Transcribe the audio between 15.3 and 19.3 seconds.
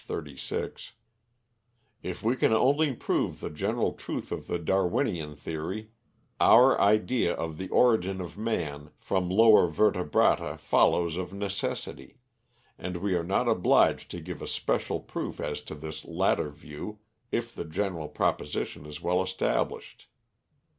as to this latter view if the general proposition is well